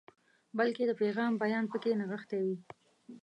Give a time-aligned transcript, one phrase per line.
[0.57, 2.57] بلکې د پیغام بیان پکې نغښتی وي.